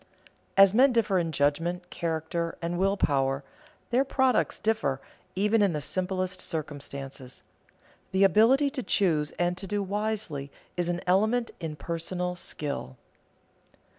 [0.57, 3.43] As men differ in judgment, character, and will power,
[3.91, 4.99] their products differ,
[5.35, 7.43] even in the simplest circumstances.
[8.11, 12.97] The ability to choose and to do wisely is an element in personal skill.